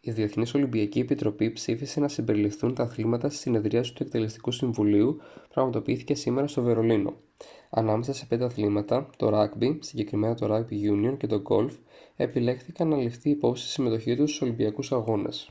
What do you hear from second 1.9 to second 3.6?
να συμπεριληφθούν τα αθλήματα στη